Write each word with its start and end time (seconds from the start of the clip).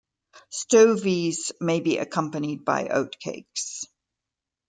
Stovies 0.51 1.51
may 1.61 1.79
be 1.79 1.99
accompanied 1.99 2.65
by 2.65 2.85
oatcakes. 2.87 3.85